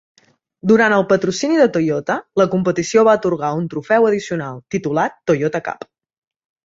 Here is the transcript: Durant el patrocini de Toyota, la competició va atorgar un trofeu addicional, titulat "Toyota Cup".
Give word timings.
Durant 0.69 0.93
el 0.95 1.03
patrocini 1.11 1.59
de 1.59 1.67
Toyota, 1.75 2.15
la 2.43 2.47
competició 2.55 3.03
va 3.09 3.15
atorgar 3.19 3.53
un 3.59 3.67
trofeu 3.75 4.09
addicional, 4.13 4.59
titulat 4.77 5.21
"Toyota 5.33 5.63
Cup". 5.69 5.87